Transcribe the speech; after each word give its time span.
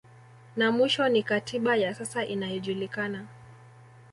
Na 0.55 0.71
mwisho 0.71 1.09
ni 1.09 1.23
katiba 1.23 1.75
ya 1.75 1.93
sasa 1.95 2.25
inayojulikana 2.25 3.25